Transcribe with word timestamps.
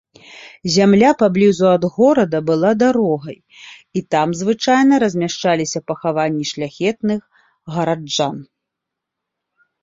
Зямля 0.75 1.09
паблізу 1.21 1.65
ад 1.73 1.83
горада 1.97 2.39
была 2.49 2.71
дарогай, 2.83 3.37
і 4.01 4.03
там 4.15 4.27
звычайна 4.39 4.93
размяшчаліся 5.03 5.79
пахаванні 5.93 6.45
шляхетных 6.53 7.21
гараджан. 7.77 8.37